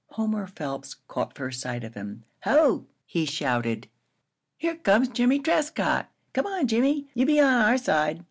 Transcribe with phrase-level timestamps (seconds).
[0.13, 2.23] Homer Phelps caught first sight of him.
[2.45, 3.87] "Ho!" he shouted;
[4.57, 6.09] "here comes Jimmie Trescott!
[6.33, 8.19] Come on, Jimmie; you be on our side!"